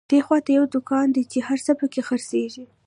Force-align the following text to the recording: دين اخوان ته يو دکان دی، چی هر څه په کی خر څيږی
دين 0.09 0.19
اخوان 0.23 0.41
ته 0.45 0.51
يو 0.57 0.65
دکان 0.75 1.07
دی، 1.15 1.23
چی 1.31 1.39
هر 1.47 1.59
څه 1.65 1.71
په 1.79 1.85
کی 1.93 2.01
خر 2.07 2.19
څيږی 2.29 2.65